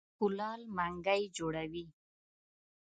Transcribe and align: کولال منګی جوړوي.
کولال 0.17 0.61
منګی 0.77 1.23
جوړوي. 1.37 1.85